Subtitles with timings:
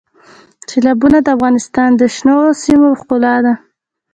[0.69, 3.53] سیلابونه د افغانستان د شنو سیمو ښکلا ده.